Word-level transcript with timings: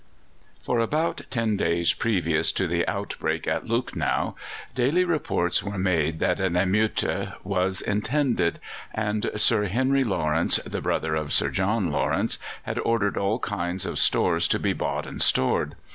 For 0.63 0.79
about 0.79 1.21
ten 1.29 1.57
days 1.57 1.93
previous 1.93 2.51
to 2.53 2.65
the 2.67 2.87
outbreak 2.87 3.47
at 3.47 3.67
Lucknow 3.67 4.35
daily 4.73 5.03
reports 5.03 5.61
were 5.61 5.77
made 5.77 6.17
that 6.17 6.39
an 6.39 6.53
émeute 6.53 7.35
was 7.43 7.81
intended, 7.81 8.59
and 8.95 9.29
Sir 9.35 9.65
Henry 9.65 10.03
Lawrence, 10.03 10.55
the 10.65 10.81
brother 10.81 11.13
of 11.13 11.31
Sir 11.31 11.51
John 11.51 11.91
Lawrence, 11.91 12.39
had 12.63 12.79
ordered 12.79 13.15
all 13.15 13.37
kinds 13.37 13.85
of 13.85 13.99
stores 13.99 14.47
to 14.47 14.57
be 14.57 14.73
bought 14.73 15.05
and 15.05 15.21
stored. 15.21 15.75